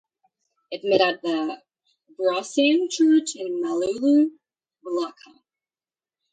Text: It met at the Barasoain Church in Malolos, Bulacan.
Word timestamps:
It 0.71 0.81
met 0.83 0.99
at 0.99 1.21
the 1.21 1.61
Barasoain 2.17 2.89
Church 2.89 3.35
in 3.35 3.61
Malolos, 3.61 4.31
Bulacan. 4.83 5.43